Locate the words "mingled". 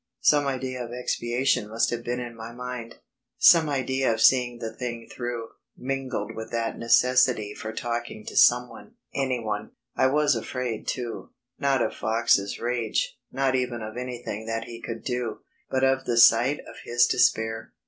5.77-6.33